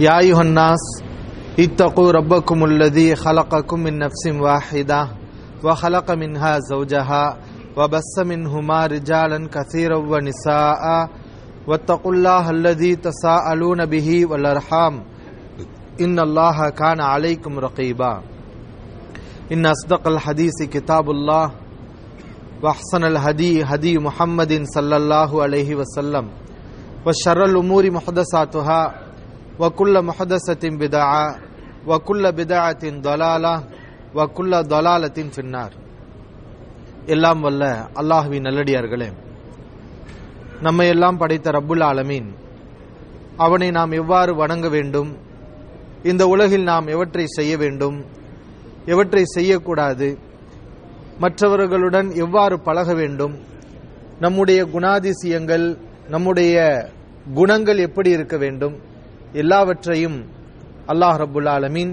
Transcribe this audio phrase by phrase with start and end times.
[0.00, 0.80] يا أيها الناس
[1.58, 5.08] اتقوا ربكم الذي خلقكم من نفس واحدة
[5.64, 7.38] وخلق منها زوجها
[7.76, 11.08] وبث منهما رجالا كثيرا ونساء
[11.66, 14.94] واتقوا الله الذي تساءلون به والأرحام.
[16.00, 18.22] إن الله كان عليكم رقيبا.
[19.52, 21.50] إن أصدق الحديث كتاب الله
[22.62, 26.24] وأحسن الهدي هدي محمد صلى الله عليه وسلم.
[27.05, 28.81] وشر الأمور محدثاتها
[29.59, 31.23] وكل محدثة بدعة
[31.87, 33.55] وكل بدعة ضلالة
[34.15, 35.71] وكل ضلالة في النار
[37.07, 37.63] எல்லாம் வல்ல
[37.99, 39.09] அல்லாஹுவின் நல்லடியார்களே
[40.61, 42.29] நம்மை எல்லாம் படைத்த ரப்புல் ஆலமீன்
[43.37, 45.11] அவனை நாம் எவ்வாறு வணங்க வேண்டும்
[46.03, 47.97] இந்த உலகில் நாம் எவற்றை செய்ய வேண்டும்
[48.85, 50.07] எவற்றை செய்யக்கூடாது
[51.19, 53.35] மற்றவர்களுடன் எவ்வாறு பழக வேண்டும்
[54.19, 55.65] நம்முடைய குணாதிசயங்கள்
[56.09, 56.55] நம்முடைய
[57.26, 58.76] குணங்கள் எப்படி இருக்க வேண்டும்?
[59.32, 60.18] எல்லாவற்றையும்
[60.88, 61.92] அல்லாஹ் ரபுல் ஆலமீன்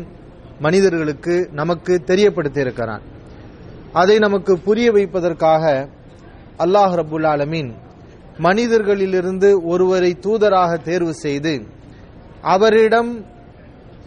[0.60, 3.04] மனிதர்களுக்கு நமக்கு தெரியப்படுத்தி இருக்கிறான்
[3.94, 5.64] அதை நமக்கு புரிய வைப்பதற்காக
[6.60, 7.72] அல்லாஹ் ரபுல் ஆலமீன்
[8.40, 11.54] மனிதர்களிலிருந்து ஒருவரை தூதராக தேர்வு செய்து
[12.44, 13.12] அவரிடம்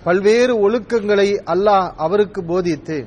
[0.05, 2.99] பல்வேறு ஒழுக்கங்களை அல்லாஹ் அவருக்கு போதித்து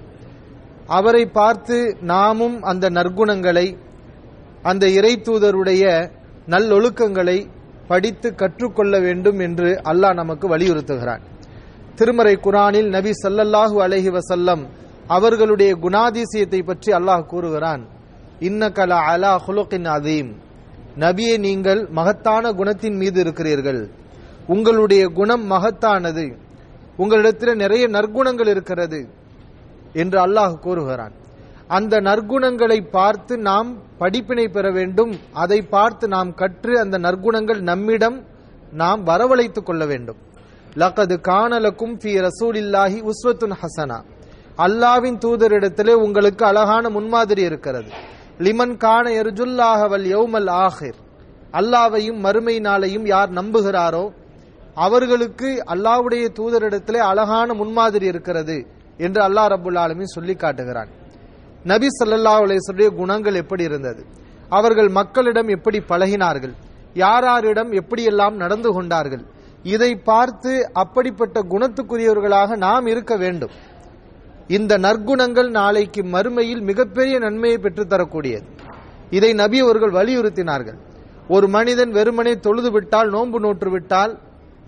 [0.88, 3.68] அவரை பார்த்து நாமும் அந்த நற்குணங்களை
[4.64, 5.84] அந்த இறை தூதருடைய
[6.48, 7.38] நல்லொழுக்கங்களை
[7.94, 11.24] படித்து கற்றுக்கொள்ள வேண்டும் என்று அல்லாஹ் நமக்கு வலியுறுத்துகிறான்.
[11.98, 14.64] திருமறை குரானில் நபி சல்லல்லாஹு அலஹி வசல்லம்
[15.16, 17.84] அவர்களுடைய குணாதிசயத்தை பற்றி அல்லாஹ் கூறுகிறான்.
[18.48, 20.32] இன்னகல அலா ஹுலுக்கின் அதீம்
[21.04, 23.82] நபியை நீங்கள் மகத்தான குணத்தின் மீது இருக்கிறீர்கள்.
[24.54, 26.26] உங்களுடைய குணம் மகத்தானது.
[27.02, 29.00] உங்களிடத்தில் நிறைய நற்குணங்கள் இருக்கிறது
[30.02, 31.14] என்று அல்லாஹ் கூறுகிறான்.
[31.78, 35.14] அந்த நற்குணங்களை பார்த்து நாம் படிப்பினை பெற வேண்டும்.
[35.34, 38.18] அதை பார்த்து நாம் கற்று அந்த நற்குணங்கள் நம்மிடம்
[38.82, 40.20] நாம் வரவழைத்துக் கொள்ள வேண்டும்.
[40.76, 43.98] லக்கது காணலக்கும் ஃபி ரசூலில்லாஹி உஸ்வத்துன் ஹசனா.
[44.58, 47.92] அல்லாவின் தூதரிடத்திலே உங்களுக்கு அழகான முன்மாதிரி இருக்கிறது.
[48.40, 51.00] லிமன் காண எர்ஜுல்லாஹ வல் யௌமல் ஆஹிர்.
[51.52, 54.06] அல்லாவையும் மறுமை நாளையும் யார் நம்புகிறாரோ
[54.86, 58.58] அவர்களுக்கு அல்லாவுடைய தூதரிடத்திலே அழகான முன்மாதிரி இருக்கிறது
[58.98, 60.92] என்று அல்லாஹ் ரபுல் ஆலமின் சொல்லி காட்டுகிறான்.
[61.72, 64.02] நபி சல்லா அலேஸ்வருடைய குணங்கள் எப்படி இருந்தது?
[64.58, 66.54] அவர்கள் மக்களிடம் எப்படி பழகினார்கள்?
[67.04, 69.24] யாராரிடம் எப்படியெல்லாம் நடந்து கொண்டார்கள்?
[69.74, 70.52] இதை பார்த்து
[70.82, 73.54] அப்படிப்பட்ட குணத்துக்குரியவர்களாக நாம் இருக்க வேண்டும்.
[74.48, 78.48] இந்த நற்குணங்கள் நாளைக்கு மறுமையில் மிகப்பெரிய நன்மையை பெற்றுத்தரக்கூடியது
[79.18, 80.78] இதை நபி அவர்கள் வலியுறுத்தினார்கள்.
[81.36, 84.14] ஒரு மனிதன் வெறுமனே தொழுது விட்டால் நோன்பு நோற்று விட்டால்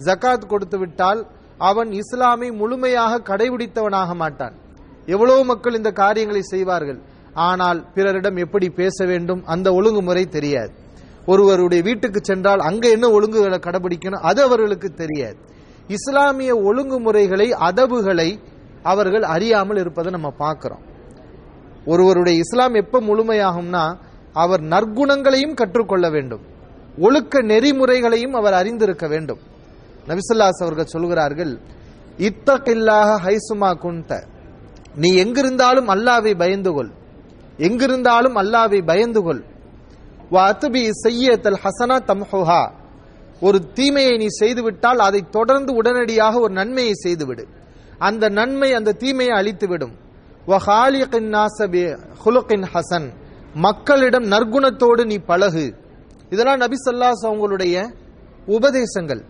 [0.06, 1.22] ஜக்காத் கொடுத்து விட்டால்
[1.70, 4.56] அவன் இஸ்லாமை முழுமையாக கடைபிடித்தவனாக மாட்டான்.
[5.06, 7.00] எவ்வளவு மக்கள் இந்த காரியங்களை செய்வார்கள்?
[7.34, 9.46] ஆனால் பிறரிடம் எப்படி பேச வேண்டும்?
[9.46, 10.72] அந்த ஒழுங்குமுறை தெரியாது.
[11.26, 14.26] ஒருவருடைய வீட்டுக்கு சென்றால் அங்கே என்ன ஒழுங்குகளை கடைபிடிக்கணும்?
[14.30, 15.38] அது அவர்களுக்கு தெரியாது.
[15.88, 18.40] இஸ்லாமிய ஒழுங்குமுறைகளை அதவுகளை
[18.84, 20.84] அவர்கள் அறியாமல் இருப்பதை நம்ம பார்க்கிறோம்.
[21.86, 23.98] ஒருவருடைய இஸ்லாம் எப்ப முழுமையாகும்னா
[24.34, 26.42] அவர் நற்குணங்களையும் கற்றுக்கொள்ள வேண்டும்.
[26.98, 29.40] ஒழுக்க நெறிமுறைகளையும் அவர் அறிந்திருக்க வேண்டும்.
[30.08, 31.60] நபிசுல்லாஸ் அவர்கள் சொல்கிறார்கள்
[32.18, 34.24] இத்தகில்லாக ஹைசுமா குண்ட
[34.96, 36.92] நீ எங்கிருந்தாலும் அல்லாவை பயந்து கொள்.
[37.58, 39.44] எங்கிருந்தாலும் அல்லாவை பயந்து கொள்.
[40.32, 42.72] வாத்துபி செய்யத்தல் ஹசனா தம்ஹுஹா.
[43.42, 47.48] ஒரு தீமையை நீ செய்துவிட்டால் அதை தொடர்ந்து உடனடியாக ஒரு நன்மையை செய்துவிடு.
[47.98, 49.92] அந்த நன்மை அந்த தீமையை அழித்துவிடும்.
[50.48, 53.14] ஹசன்.
[53.54, 55.76] மக்களிடம் நற்குணத்தோடு நீ பழகு.
[56.30, 57.94] இதெல்லாம் நபி சொல்லாஸ் அவங்களுடைய
[58.46, 59.26] உபதேசங்கள்.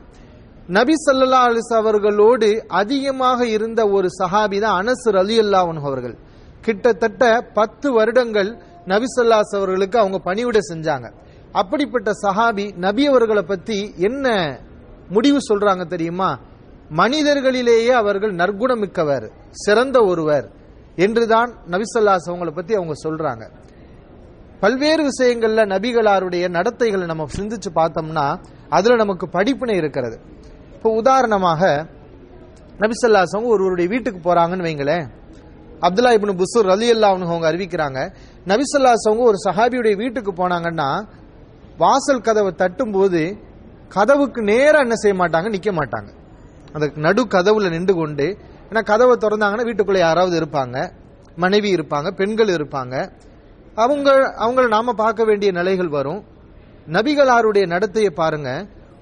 [0.67, 6.15] நபி சல்லா அலிஸ் அவர்களோடு அதிகமாக இருந்த ஒரு சஹாபி தான் அனசர் அலி அல்லாவன் அவர்கள்.
[6.61, 11.13] கிட்டத்தட்ட பத்து வருடங்கள் நபி சொல்லாஸ் அவர்களுக்கு அவங்க பணிவிட செஞ்சாங்க.
[11.51, 14.59] அப்படிப்பட்ட சஹாபி நபி அவர்களை பத்தி என்ன
[15.09, 16.39] முடிவு சொல்றாங்க தெரியுமா?
[16.89, 20.51] மனிதர்களிலேயே அவர்கள் நற்குணம் மிக்கவர் சிறந்த ஒருவர்
[20.95, 23.49] என்றுதான் நபிசல்லாஸ் அவங்களை பத்தி அவங்க சொல்றாங்க.
[24.59, 28.39] பல்வேறு விஷயங்கள்ல நபிகளாருடைய நடத்தைகளை நம்ம சிந்திச்சு பார்த்தோம்னா
[28.69, 30.19] அதுல நமக்கு படிப்பினை இருக்கிறது.
[30.85, 31.61] இப்போ உதாரணமாக
[32.81, 35.05] நபிசல்லாஸ் ஒருவருடைய வீட்டுக்கு போறாங்கன்னு வைங்களேன்.
[35.85, 37.99] அப்துல்லா இப்னு புசூர் அலி அல்லா அவங்க அறிவிக்கிறாங்க
[38.51, 40.87] நபிசல்லாசவங்க ஒரு சஹாபியுடைய வீட்டுக்கு போனாங்கன்னா
[41.81, 43.21] வாசல் கதவை தட்டும் போது
[43.95, 46.11] கதவுக்கு நேரம் என்ன செய்ய மாட்டாங்க நிக்க மாட்டாங்க.
[46.73, 48.27] அந்த நடு கதவுல நின்று கொண்டு
[48.69, 50.77] ஏன்னா கதவை திறந்தாங்கன்னா வீட்டுக்குள்ள யாராவது இருப்பாங்க
[51.45, 52.95] மனைவி இருப்பாங்க பெண்கள் இருப்பாங்க.
[53.85, 54.09] அவங்க
[54.45, 56.23] அவங்கள நாம பார்க்க வேண்டிய நிலைகள் வரும்.
[56.97, 58.51] நபிகளாருடைய நடத்தையை பாருங்க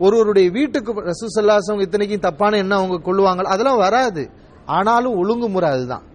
[0.05, 4.23] ஒருவருடைய வீட்டுக்கு ரசூசல்லாசவங்க இத்தனைக்கும் தப்பான என்ன அவங்க கொள்ளுவாங்க அதெல்லாம் வராது.
[4.77, 6.05] ஆனாலும் ஒழுங்குமுறை அதுதான்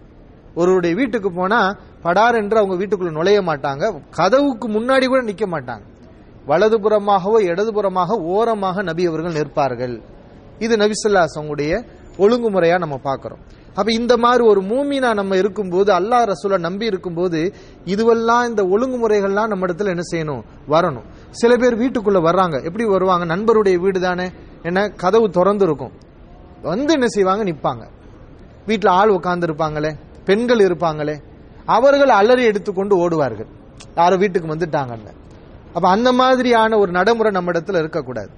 [0.59, 1.59] ஒருவருடைய வீட்டுக்கு போனா
[2.05, 3.83] படார் என்று அவங்க வீட்டுக்குள்ள நுழைய மாட்டாங்க.
[4.17, 5.85] கதவுக்கு முன்னாடி கூட நிக்க மாட்டாங்க.
[6.49, 9.95] வலதுபுறமாகவோ இடதுபுறமாக ஓரமாக நபி அவர்கள் நிற்பார்கள்.
[10.65, 11.73] இது நபிசுல்லாசவங்களுடைய
[12.23, 13.41] ஒழுங்குமுறையா நம்ம பார்க்கிறோம்.
[13.77, 17.39] அப்ப இந்த மாதிரி ஒரு மூமினா நம்ம இருக்கும்போது அல்லாஹ் ரசூலை நம்பி இருக்கும்போது
[17.93, 20.41] இதுவெல்லாம் இந்த ஒழுங்குமுறைகள்லாம் நம்ம இடத்துல என்ன செய்யணும்?
[20.73, 21.07] வரணும்.
[21.29, 22.63] சில பேர் வீட்டுக்குள்ள வர்றாங்க.
[22.63, 23.35] எப்படி வருவாங்க?
[23.35, 24.31] நண்பருடைய வீடு தானே?
[24.61, 24.89] என்ன?
[24.89, 25.91] கதவு திறந்து இருக்கும்
[26.61, 27.43] வந்து என்ன செய்வாங்க?
[27.43, 27.89] நிப்பாங்க.
[28.65, 29.95] வீட்டில் ஆள் உட்கார்ந்து இருப்பாங்களே
[30.25, 31.21] பெண்கள் இருப்பாங்களே?
[31.65, 33.47] அவர்கள் அலறி எடுத்துக்கொண்டு ஓடுவார்கள்.
[33.95, 35.13] யாரும் வீட்டுக்கு வந்துட்டாங்கன்னு.
[35.73, 38.29] அப்ப அந்த மாதிரியான ஒரு நடைமுறை நம்ம இடத்துல இருக்கக்கூடாது.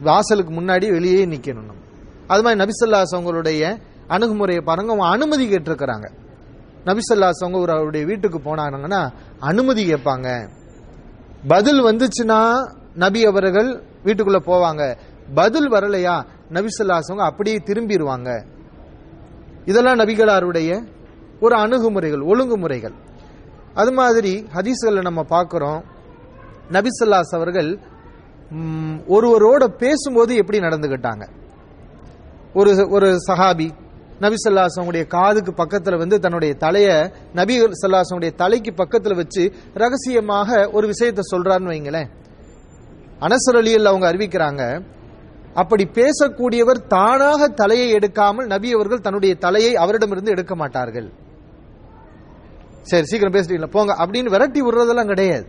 [0.00, 1.72] வாசலுக்கு முன்னாடி வெளியே நிக்கணும் நம்ம.
[2.26, 4.92] அது மாதிரி நபிசல்லாஸ் அவங்களுடைய அணுகுமுறையை பாருங்க.
[4.92, 6.10] அவங்க அனுமதி கேட்டிருக்கிறாங்க.
[6.84, 10.58] நபிசல்லாஸ் அவங்க அவருடைய வீட்டுக்கு போனாங்கன்னா அனுமதி கேட்பாங்க.
[11.48, 14.96] பதில் வந்துச்சுன்னா நபி அவர்கள் வீட்டுக்குள்ள போவாங்க.
[15.34, 16.24] பதில் வரலையா?
[16.52, 18.44] நபிசல்லாஸ் அவங்க அப்படியே திரும்பிடுவாங்க
[19.64, 20.86] இதெல்லாம் நபிகளாருடைய
[21.40, 22.94] ஒரு அணுகுமுறைகள் ஒழுங்குமுறைகள்.
[23.74, 25.82] அது மாதிரி ஹதீஸ்களை நம்ம பார்க்குறோம்.
[26.70, 27.78] நபிசல்லாஸ் அவர்கள்
[29.08, 31.28] ஒருவரோட பேசும்போது எப்படி நடந்துகிட்டாங்க?
[32.54, 33.70] ஒரு ஒரு சஹாபி
[34.24, 36.88] நபி ஸல்லல்லாஹு காதுக்கு பக்கத்துல வந்து தன்னுடைய தலைய
[37.40, 39.44] நபி ஸல்லல்லாஹு தலைக்கு பக்கத்துல வச்சு
[39.82, 42.10] ரகசியமாக ஒரு விஷயத்தை சொல்றாருன்னு வைங்களேன்.
[43.26, 44.64] அனசர் அலியில் அவங்க அறிவிக்கிறாங்க
[45.60, 51.08] அப்படி பேசக்கூடியவர் தானாக தலையை எடுக்காமல் நபி அவர்கள் தன்னுடைய தலையை அவரிடமிருந்து எடுக்க மாட்டார்கள்.
[52.90, 53.74] சரி சீக்கிரம் பேசிட்டீங்களா?
[53.76, 55.46] போங்க அப்படின்னு விரட்டி விடுறதெல்லாம் கிடையாது.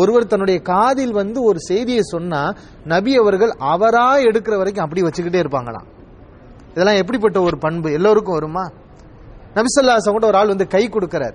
[0.00, 2.42] ஒருவர் தன்னுடைய காதில் வந்து ஒரு செய்தியை சொன்னா
[2.94, 5.86] நபி அவர்கள் அவரா எடுக்கிற வரைக்கும் அப்படி வச்சுக்கிட்டே இருப்பாங்களாம்.
[6.78, 7.92] இதெல்லாம் எப்படிப்பட்ட ஒரு பண்பு?
[7.92, 8.70] எல்லோருக்கும் வருமா?
[9.54, 11.34] நபிசல்லாசம் கூட ஒரு ஆள் வந்து கை கொடுக்கிறார்.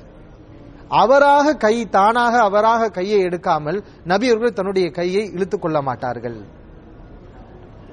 [0.88, 6.42] அவராக கை தானாக அவராக கையை எடுக்காமல் நபி அவர்கள் தன்னுடைய கையை இழுத்துக் கொள்ள மாட்டார்கள்.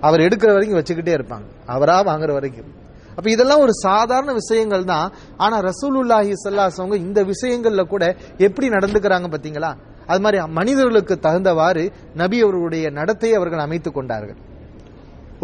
[0.00, 1.48] அவர் எடுக்கிற வரைக்கும் வச்சுக்கிட்டே இருப்பாங்க.
[1.66, 2.74] அவரா வாங்குற வரைக்கும்.
[3.16, 5.12] அப்ப இதெல்லாம் ஒரு சாதாரண விஷயங்கள் தான்.
[5.36, 9.74] ஆனா ரசூலுல்லாஹி ஸல்லல்லாஹு இந்த விஷயங்கள்ல கூட எப்படி நடந்துக்கிறாங்க பாத்தீங்களா?
[10.06, 14.48] அது மாதிரி மனிதர்களுக்கு தகுந்தவாறு நபி அவர்களுடைய நடத்தையை அவர்கள் அமைத்துக் கொண்டார்கள்.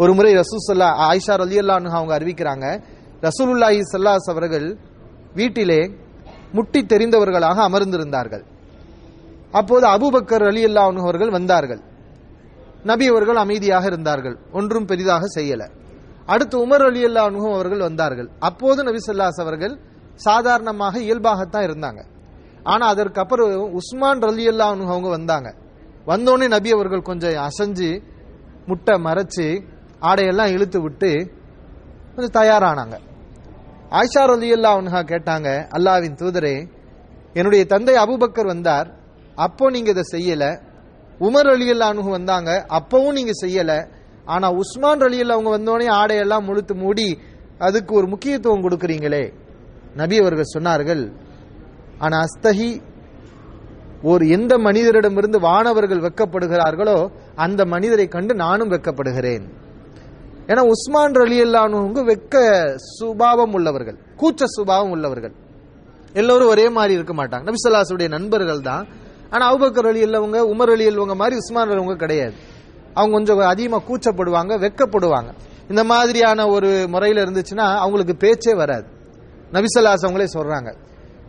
[0.01, 2.65] ஒரு முறை ரசூசல்லா ஆயிஷா ரலியல்லான்னு அவங்க அறிவிக்கிறாங்க
[3.27, 4.67] ரசூலுல்லாஹி சல்லாஸ் அவர்கள்
[5.39, 5.81] வீட்டிலே
[6.57, 8.43] முட்டி தெரிந்தவர்களாக அமர்ந்திருந்தார்கள்.
[9.59, 11.81] அப்போது அபுபக்கர் அலி அல்லாஹ் அவர்கள் வந்தார்கள்.
[12.89, 14.35] நபி அவர்கள் அமைதியாக இருந்தார்கள்.
[14.51, 15.63] ஒன்றும் பெரிதாக செய்யல.
[16.33, 18.29] அடுத்து உமர் அலி அல்லாஹும் அவர்கள் வந்தார்கள்.
[18.39, 19.73] அப்போது நபி சொல்லாஸ் அவர்கள்
[20.27, 22.01] சாதாரணமாக இயல்பாகத்தான் இருந்தாங்க.
[22.63, 25.49] ஆனா அதற்கப்புறம் உஸ்மான் ரலி அல்லாஹு அவங்க வந்தாங்க.
[26.11, 27.89] வந்தோடனே நபி அவர்கள் கொஞ்சம் அசைஞ்சு
[28.69, 29.47] முட்டை மறைச்சு
[30.01, 31.31] ஆடையெல்லாம் இழுத்து விட்டு
[32.15, 32.95] கொஞ்சம் தயாரானாங்க.
[33.91, 36.67] ஆயிஷா ரலியல்லா அல்லாஹா கேட்டாங்க அல்லாவின் தூதரே
[37.33, 38.87] என்னுடைய தந்தை அபூபக்கர் வந்தார்.
[39.35, 40.59] அப்போ நீங்க இதை செய்யல.
[41.19, 42.65] உமர் அலியல்லா அல்லாஹு வந்தாங்க.
[42.69, 43.87] அப்பவும் நீங்க செய்யல.
[44.25, 47.19] ஆனா உஸ்மான் அலி அவங்க வந்தோடனே ஆடையெல்லாம் முழுத்து மூடி
[47.57, 49.33] அதுக்கு ஒரு முக்கியத்துவம் கொடுக்கறீங்களே.
[49.95, 51.11] நபி அவர்கள் சொன்னார்கள்
[51.97, 52.81] ஆனா அஸ்தகி
[54.03, 59.45] ஒரு எந்த மனிதரிடமிருந்து வானவர்கள் வெக்கப்படுகிறார்களோ அந்த மனிதரை கண்டு நானும் வெக்கப்படுகிறேன்.
[60.47, 62.35] ஏன்னா உஸ்மான் அலி அல்லானுங்க வெக்க
[62.75, 65.33] சுபாவம் உள்ளவர்கள் கூச்ச சுபாவம் உள்ளவர்கள்.
[66.13, 67.53] எல்லோரும் ஒரே மாதிரி இருக்க மாட்டாங்க.
[67.53, 68.87] நபிசல்லாசுடைய நண்பர்கள் தான்.
[69.29, 72.33] ஆனா அவுபக்கர் அலி இல்லவங்க உமர் அலி இல்லவங்க மாதிரி உஸ்மான் அலிவங்க கிடையாது.
[72.93, 75.33] அவங்க கொஞ்சம் அதிகமா கூச்சப்படுவாங்க வெக்கப்படுவாங்க.
[75.69, 78.85] இந்த மாதிரியான ஒரு முறையில இருந்துச்சுன்னா அவங்களுக்கு பேச்சே வராது.
[79.51, 80.75] நபிசல்லாஸ் அவங்களே சொல்றாங்க.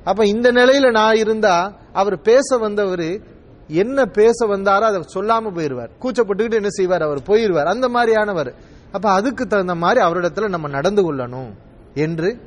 [0.05, 3.37] அப்ப இந்த நிலையில நான் இருந்தா அவர் பேச வந்தவர்
[3.69, 5.91] என்ன பேச வந்தாரோ அதை சொல்லாம போயிருவார்.
[6.01, 7.03] கூச்சப்பட்டுக்கிட்டு என்ன செய்வார்?
[7.03, 7.65] அவர் போயிருவார்.
[7.65, 8.55] அந்த மாதிரியானவர்.
[8.93, 11.55] அப்ப அதுக்கு தகுந்த மாதிரி அவரிடத்துல நம்ம நடந்து கொள்ளணும்
[11.95, 12.41] என்று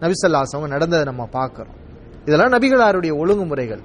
[0.00, 1.74] நபிசல்லாஸ் அவங்க நடந்ததை நம்ம பார்க்கிறோம்.
[2.24, 3.80] இதெல்லாம் நபிகளாருடைய ஒழுங்குமுறைகள்.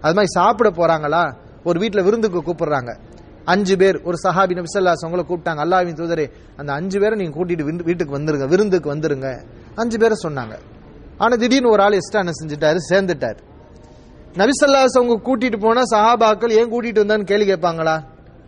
[0.00, 1.34] அது மாதிரி சாப்பிட போறாங்களா?
[1.64, 2.98] ஒரு வீட்டில் விருந்துக்கு கூப்பிடுறாங்க.
[3.44, 7.82] அஞ்சு பேர் ஒரு சஹாபி நபிசல்லாஸ் அவங்கள கூப்பிட்டாங்க அல்லாவின் தூதரே அந்த அஞ்சு பேரை நீங்க கூட்டிட்டு விருந்து-
[7.82, 9.44] வீட்டுக்கு வந்துருங்க விருந்துக்கு வந்துருங்க.
[9.74, 10.58] அஞ்சு பேரை சொன்னாங்க.
[11.18, 12.76] ஆனா திடீர்னு ஒரு ஆள் எக்ஸ்ட்ரா என்ன செஞ்சுட்டாரு?
[12.88, 13.36] சேர்ந்துட்டார்.
[14.32, 18.02] நபிசல்லாஸ் அவங்க கூட்டிட்டு போனா சஹாபாக்கள் ஏன் கூட்டிட்டு வந்தான்னு கேள்வி கேட்பாங்களா?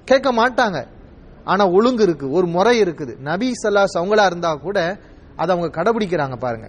[0.05, 0.87] கேட்க மாட்டாங்க.
[1.47, 3.13] ஆனா ஒழுங்கு இருக்கு ஒரு முறை இருக்குது.
[3.21, 4.79] நபி சல்லாஸ் அவங்களா இருந்தா கூட
[5.37, 6.69] அதை அவங்க கடைபிடிக்கிறாங்க பாருங்க.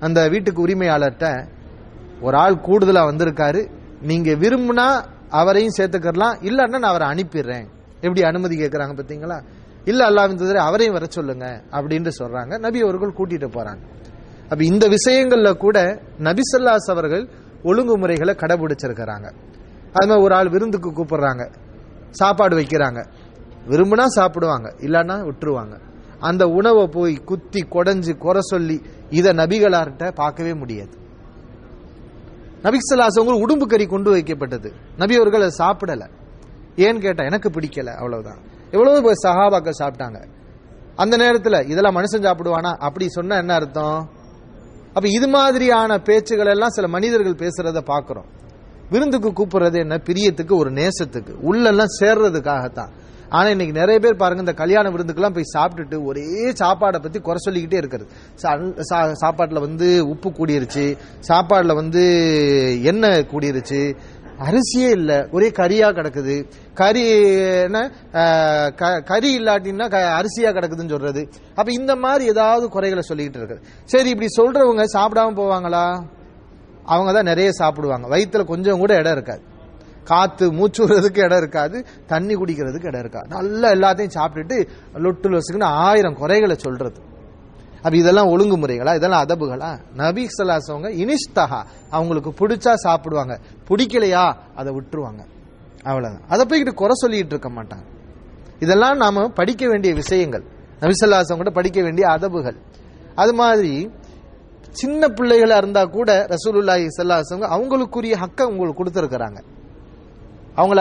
[0.00, 1.26] அந்த வீட்டுக்கு உரிமையாளர்கிட்ட
[2.20, 3.60] ஒரு ஆள் கூடுதலா வந்திருக்காரு.
[4.02, 4.86] நீங்க விரும்புனா
[5.30, 7.66] அவரையும் சேர்த்துக்கலாம் இல்லன்னா நான் அவரை அனுப்பிடுறேன்.
[8.00, 9.38] எப்படி அனுமதி கேட்கறாங்க பாத்தீங்களா?
[9.84, 12.58] இல்ல அல்லாவின் அவரையும் வர சொல்லுங்க அப்படின்னு சொல்றாங்க.
[12.58, 13.82] நபி அவர்கள் கூட்டிட்டு போறாங்க.
[14.48, 17.24] அப்ப இந்த விஷயங்கள்ல கூட நபி சல்லாஸ் அவர்கள்
[17.64, 19.26] ஒழுங்குமுறைகளை கடைபிடிச்சிருக்கிறாங்க.
[19.92, 21.44] அது மாதிரி ஒரு ஆள் விருந்துக்கு கூப்பிடுறாங்க.
[22.10, 23.00] சாப்பாடு வைக்கிறாங்க.
[23.68, 25.80] விரும்பினா சாப்பிடுவாங்க இல்லைன்னா விட்டுருவாங்க.
[26.20, 31.00] அந்த உணவை போய் குத்தி கொடைஞ்சு குறை சொல்லி இதை நபிகளார்கிட்ட பார்க்கவே முடியாது.
[32.62, 34.72] நபிசல்லாசவங்க உடும்பு கறி கொண்டு வைக்கப்பட்டது.
[34.96, 36.08] நபி அவர்கள் அதை சாப்பிடலை.
[36.76, 38.38] ஏன்னு கேட்டால் எனக்கு பிடிக்கல அவ்வளவுதான்.
[38.70, 40.26] எவ்வளவு போய் சஹாபாக்கள் சாப்பிட்டாங்க.
[40.96, 42.76] அந்த நேரத்தில் இதெல்லாம் மனுஷன் சாப்பிடுவானா?
[42.76, 44.10] அப்படி சொன்னா என்ன அர்த்தம்?
[44.92, 48.26] அப்ப இது மாதிரியான பேச்சுகள் எல்லாம் சில மனிதர்கள் பேசுறத பார்க்குறோம்.
[48.90, 49.96] விருந்துக்கு கூப்பிடுறது என்ன?
[49.96, 51.34] பிரியத்துக்கு ஒரு நேசத்துக்கு.
[51.50, 52.88] உள்ளெல்லாம் சேர்றதுக்காகத்தான்.
[53.32, 57.76] ஆனா இன்னைக்கு நிறைய பேர் பாருங்க இந்த கல்யாண விருந்துக்கெல்லாம் போய் சாப்பிட்டுட்டு ஒரே சாப்பாடை பத்தி குறை சொல்லிக்கிட்டே
[57.76, 58.10] இருக்கிறது.
[58.42, 60.96] சா- சா- சாப்பாட்டுல வந்து உப்பு கூடிருச்சு
[61.28, 62.02] சாப்பாடுல வந்து
[62.82, 63.96] எண்ணெய் கூடிருச்சு.
[64.38, 66.50] அரிசியே இல்ல ஒரே கறியா கிடக்குது.
[66.74, 67.90] கறி என்ன
[68.74, 71.28] க- கறி இல்லாட்டின்னா க- அரிசியா கிடக்குதுன்னு சொல்றது.
[71.54, 73.62] அப்ப இந்த மாதிரி ஏதாவது குறைகளை சொல்லிக்கிட்டு இருக்குது.
[73.84, 76.02] சரி இப்படி சொல்றவங்க சாப்பிடாம போவாங்களா?
[76.84, 78.16] அவங்க தான் நிறைய சாப்பிடுவாங்க.
[78.16, 79.50] வயிற்றுல கொஞ்சம் கூட இடம் இருக்காது.
[80.04, 83.26] காத்து மூச்சு இடம் இருக்காது தண்ணி குடிக்கிறதுக்கு இடம் இருக்காது.
[83.28, 87.10] நல்லா எல்லாத்தையும் சாப்பிட்டுட்டு லொட்டு லொசுக்குன்னு ஆயிரம் குறைகளை சொல்றது.
[87.82, 88.94] அப்ப இதெல்லாம் ஒழுங்குமுறைகளா?
[88.94, 89.78] இதெல்லாம் அதபுகளா?
[89.94, 93.40] நபி சலாசவங்க இனிஷ்தஹா அவங்களுக்கு பிடிச்சா சாப்பிடுவாங்க.
[93.68, 95.24] பிடிக்கலையா அதை விட்டுருவாங்க.
[95.82, 96.28] அவ்வளவுதான்.
[96.28, 97.84] அதை போய்கிட்டு குறை சொல்லிட்டு இருக்க மாட்டாங்க.
[98.58, 100.44] இதெல்லாம் நாம படிக்க வேண்டிய விஷயங்கள்.
[100.80, 102.56] நபிசல்லாசவங்கிட்ட படிக்க வேண்டிய அதபுகள்.
[103.14, 103.90] அது மாதிரி
[104.70, 109.42] சின்ன பிள்ளைகளா இருந்தா கூட ரசூலுல்லாஹி சல்லாசவங்க அவங்களுக்குரிய ஹக்கை உங்களுக்கு கொடுத்துருக்கிறாங்க.
[110.56, 110.80] அவங்கள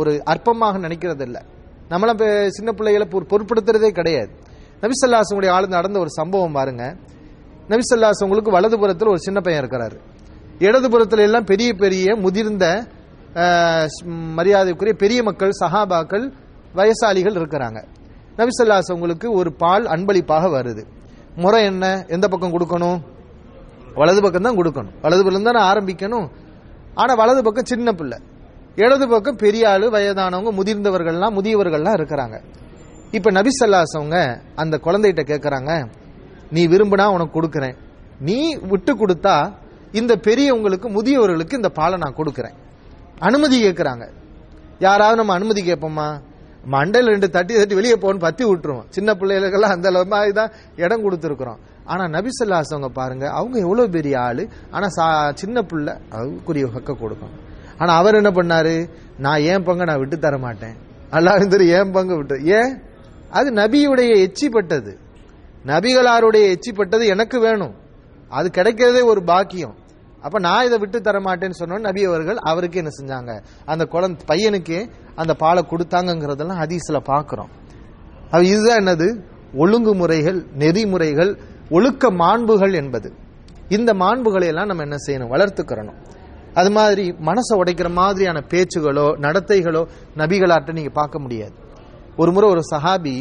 [0.00, 1.42] ஒரு அற்பமாக நினைக்கிறது இல்லை
[1.90, 2.12] நம்மள
[2.56, 4.32] சின்ன பிள்ளைகளை பொருட்படுத்துறதே கிடையாது.
[4.82, 6.84] நபிசல்லாசனுடைய ஆளு நடந்த ஒரு சம்பவம் பாருங்க.
[7.68, 9.96] நபிசல்லாசவங்களுக்கு வலதுபுறத்தில் ஒரு சின்ன பையன் இருக்கிறாரு.
[10.66, 12.66] இடதுபுறத்துல எல்லாம் பெரிய பெரிய முதிர்ந்த
[14.38, 16.26] மரியாதைக்குரிய பெரிய மக்கள் சஹாபாக்கள்
[16.78, 17.78] வயசாளிகள் இருக்கிறாங்க.
[18.38, 20.82] நபிசல்லாசவங்களுக்கு ஒரு பால் அன்பளிப்பாக வருது.
[21.42, 21.84] முறை என்ன?
[22.16, 22.98] எந்த பக்கம் கொடுக்கணும்?
[24.00, 24.94] வலது பக்கம் தான் கொடுக்கணும்.
[25.02, 26.28] வலது பக்கம் தானே ஆரம்பிக்கணும்.
[26.94, 28.18] ஆனா வலது பக்கம் சின்ன பிள்ளை.
[28.76, 32.42] இடது பக்கம் பெரிய ஆளு வயதானவங்க முதிர்ந்தவர்கள்லாம் முதியவர்கள்லாம் இருக்கிறாங்க.
[33.10, 35.88] இப்ப நபி ஸல்லல்லாஹு அந்த குழந்தைகிட்ட கேட்கறாங்க
[36.50, 37.76] நீ விரும்பினா உனக்கு கொடுக்கறேன்.
[38.20, 39.52] நீ விட்டு கொடுத்தா
[39.92, 42.52] இந்த பெரியவங்களுக்கு முதியவர்களுக்கு இந்த பாலை நான் கொடுக்கறேன்.
[43.18, 44.08] அனுமதி கேட்கறாங்க
[44.78, 46.20] யாராவது நம்ம அனுமதி கேட்போமா
[46.70, 48.84] மண்டையில் ரெண்டு தட்டி தட்டி வெளியே போகணும்னு பத்தி விட்டுருவோம்.
[48.88, 51.56] சின்ன பிள்ளைகளுக்கெல்லாம் அந்த அளவு மாதிரி தான் இடம் கொடுத்துருக்குறோம்.
[51.84, 54.48] ஆனா நபிசல்லாசவங்க பாருங்க அவங்க எவ்வளவு பெரிய ஆளு.
[54.70, 58.90] ஆனா சா- சின்ன பிள்ளை அதுக்குரிய ஹக்க கொடுக்கணும் ஆனா அவர் என்ன பண்ணாரு?
[59.18, 60.76] நான் ஏன் பங்க நான் விட்டு தர மாட்டேன்.
[61.10, 62.42] அல்லாவின் தெரியும் ஏன் பங்கு விட்டு?
[62.44, 62.82] ஏன்?
[63.30, 64.96] அது நபியுடைய எச்சிப்பட்டது
[65.66, 67.74] நபிகளாருடைய எச்சிப்பட்டது எனக்கு வேணும்.
[68.28, 69.74] அது கிடைக்கிறதே ஒரு பாக்கியம்.
[70.22, 73.42] அப்ப நான் இதை விட்டு தர மாட்டேன்னு சொன்னோம் நபி அவர்கள் அவருக்கு என்ன செஞ்சாங்க?
[73.64, 77.48] அந்த குழந்தை பையனுக்கே அந்த பாலை கொடுத்தாங்கங்கிறதெல்லாம் ஹதீஸ்ல பாக்குறோம்.
[78.30, 79.20] அது இதுதான் என்னது?
[79.56, 81.38] ஒழுங்குமுறைகள் நெறிமுறைகள்
[81.70, 83.12] ஒழுக்க மாண்புகள் என்பது.
[83.68, 85.28] இந்த மாண்புகளை எல்லாம் நம்ம என்ன செய்யணும்?
[85.28, 86.00] வளர்த்துக்கிறணும்.
[86.54, 89.82] அது மாதிரி மனசை உடைக்கிற மாதிரியான பேச்சுகளோ நடத்தைகளோ
[90.16, 91.54] நபிகளாட்ட நீங்க பார்க்க முடியாது.
[92.16, 93.16] ஒரு முறை ஒரு சஹாபி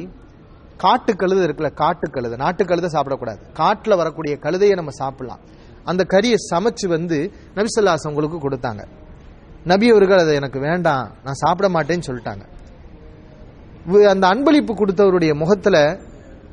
[0.84, 3.42] காட்டு கழுதை இருக்குல்ல காட்டு கழுதை நாட்டு கழுதை சாப்பிடக்கூடாது.
[3.60, 5.42] காட்டுல வரக்கூடிய கழுதையை நம்ம சாப்பிடலாம்.
[5.84, 7.20] அந்த கறியை சமைச்சு வந்து
[7.56, 8.84] நபிசல்லாஸ் உங்களுக்கு கொடுத்தாங்க.
[9.72, 12.44] நபி அவர்கள் அதை எனக்கு வேண்டாம் நான் சாப்பிட மாட்டேன்னு சொல்லிட்டாங்க.
[14.14, 15.78] அந்த அன்பளிப்பு கொடுத்தவருடைய முகத்துல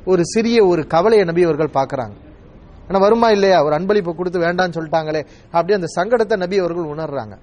[0.05, 2.15] ஒரு சிறிய ஒரு கவலையை நபி அவர்கள் பார்க்கறாங்க.
[2.87, 3.63] ஆனா வருமா இல்லையா?
[3.63, 5.25] ஒரு அன்பளிப்பு கொடுத்து வேண்டாம்னு சொல்லிட்டாங்களே.
[5.51, 7.37] அப்படி அந்த சங்கடத்தை நபி அவர்கள் உணர்றாங்க.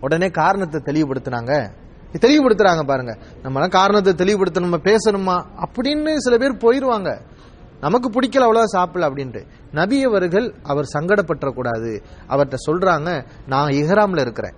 [0.00, 1.70] உடனே காரணத்தை தெளிவுபடுத்தினாங்க.
[2.12, 3.18] தெளிவுபடுத்துறாங்க பாருங்க.
[3.42, 5.46] நம்ம காரணத்தை தெளிவுபடுத்த நம்ம பேசணுமா?
[5.64, 7.20] அப்படின்னு சில பேர் போயிருவாங்க.
[7.80, 9.46] நமக்கு பிடிக்கல அவ்வளவு சாப்பிடல அப்படின்ட்டு.
[9.72, 14.54] நபி அவர்கள் அவர் சங்கடப்பற்றக்கூடாது அவர்கிட்ட சொல்றாங்க நான் இஹ்ராம்ல இருக்கிறேன்.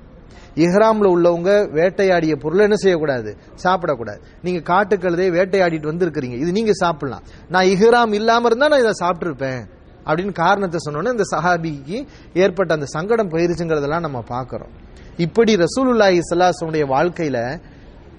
[0.55, 3.37] இஹ்ராம்ல உள்ளவங்க வேட்டையாடிய பொருளை என்ன செய்யக்கூடாது?
[3.63, 4.21] சாப்பிடக்கூடாது.
[4.43, 6.33] நீங்க காட்டுக்கழுதே வேட்டையாடிட்டு வந்திருக்கிறீங்க.
[6.33, 7.23] இது நீங்க சாப்பிடலாம்.
[7.49, 9.67] நான் இஹ்ராம் இல்லாம இருந்தா நான் இதை சாப்பிட்டிருப்பேன்.
[10.05, 14.71] அப்படின்னு காரணத்தை சொன்னோன்னே இந்த சஹாபிக்கு ஏற்பட்ட அந்த சங்கடம் போயிருச்சுங்கிறதெல்லாம் நம்ம பார்க்குறோம்.
[15.17, 17.61] இப்படி ரசூலுல்லாஹி ஸல்லல்லாஹு வாழ்க்கையில்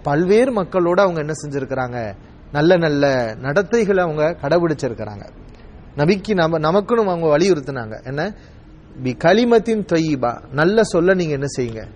[0.04, 2.16] பல்வேறு மக்களோட அவங்க என்ன செஞ்சுருக்கிறாங்க?
[2.52, 5.30] நல்ல நல்ல நடத்தைகளை அவங்க கடைபிடிச்சிருக்கிறாங்க.
[5.98, 8.04] நபிக்கு நம்ம நமக்குன்னு அவங்க வலியுறுத்தினாங்க.
[8.04, 8.36] என்ன?
[9.04, 10.42] பி களிமத்தின் தொய்பா.
[10.52, 11.88] நல்ல சொல்ல நீங்கள் என்ன செய்யுங்க?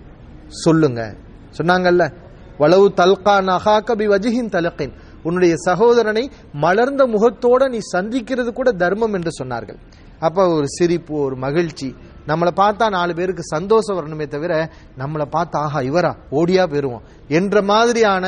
[0.48, 1.16] சொல்லுங்க.
[1.58, 2.14] சொன்னாங்கல்ல
[2.60, 4.94] வளவு தல்கா நகாக்க பி வஜிஹின் தலக்கின்
[5.28, 6.24] உன்னுடைய சகோதரனை
[6.66, 9.80] மலர்ந்த முகத்தோட நீ சந்திக்கிறது கூட தர்மம் என்று சொன்னார்கள்.
[10.26, 11.90] அப்போ ஒரு சிரிப்பு ஒரு மகிழ்ச்சி.
[12.30, 14.54] நம்மளை பார்த்தா நாலு பேருக்கு சந்தோஷம் வரணுமே தவிர
[15.02, 16.12] நம்மளை பார்த்தா ஆஹா இவரா?
[16.40, 17.08] ஓடியா பெறுவோம்
[17.40, 18.26] என்ற மாதிரியான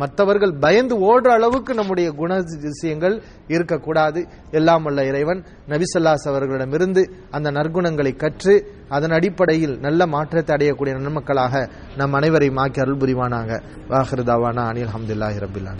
[0.00, 3.16] மற்றவர்கள் பயந்து ஓடுற அளவுக்கு நம்முடைய குண விஷயங்கள்
[3.54, 4.20] இருக்கக்கூடாது.
[4.58, 5.40] எல்லாம் வல்ல இறைவன்
[5.72, 7.02] நபிசல்லாஸ் அவர்களிடமிருந்து
[7.36, 8.54] அந்த நற்குணங்களை கற்று
[8.96, 11.64] அதன் அடிப்படையில் நல்ல மாற்றத்தை அடையக்கூடிய நன்மக்களாக
[12.00, 13.60] நம் அனைவரையும் ஆக்கி அருள் புரிவானாங்க
[13.92, 15.70] வாஹிருதாவானா அனில் அஹமதுல்லாஹி ரபில்